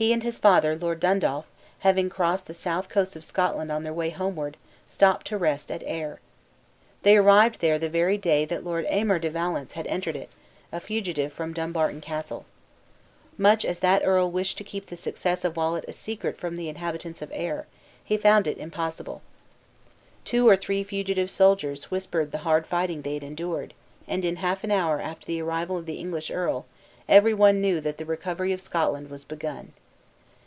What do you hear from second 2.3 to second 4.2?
the south coast of Scotland on their way